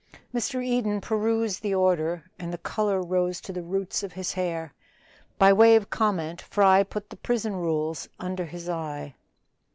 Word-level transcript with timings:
Mr. 0.33 0.65
Eden 0.65 0.99
perused 0.99 1.61
the 1.61 1.75
order, 1.75 2.23
and 2.39 2.51
the 2.51 2.57
color 2.57 3.03
rose 3.03 3.39
to 3.39 3.53
the 3.53 3.61
roots 3.61 4.01
of 4.01 4.13
his 4.13 4.33
hair. 4.33 4.73
By 5.37 5.53
way 5.53 5.75
of 5.75 5.91
comment 5.91 6.41
Fry 6.41 6.81
put 6.81 7.11
the 7.11 7.17
prison 7.17 7.53
rules 7.55 8.09
under 8.19 8.45
his 8.45 8.67
eye. 8.67 9.13